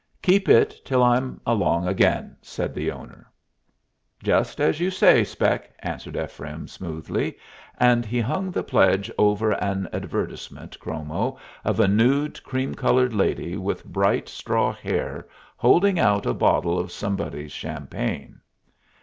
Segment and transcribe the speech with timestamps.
[0.23, 3.31] "Keep it till I'm along again," said the owner.
[4.23, 7.37] "Just as you say, Spec," answered Ephraim, smoothly,
[7.79, 13.57] and he hung the pledge over an advertisement chromo of a nude cream colored lady
[13.57, 18.41] with bright straw hair holding out a bottle of somebody's champagne.